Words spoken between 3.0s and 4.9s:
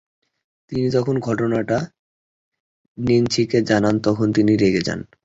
ন্যান্সিকে জানান, তখন তিনিও রেগে